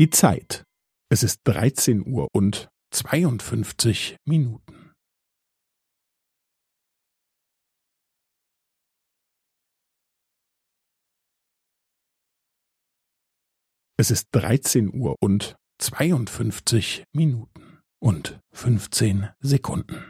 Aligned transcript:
Die 0.00 0.08
Zeit. 0.08 0.64
Es 1.12 1.22
ist 1.22 1.40
13 1.44 2.00
Uhr 2.10 2.28
und 2.32 2.70
52 2.90 4.16
Minuten. 4.26 4.94
Es 13.98 14.10
ist 14.10 14.28
13 14.32 14.90
Uhr 14.98 15.16
und 15.20 15.56
52 15.78 17.04
Minuten 17.14 17.82
und 18.02 18.40
15 18.54 19.28
Sekunden. 19.40 20.09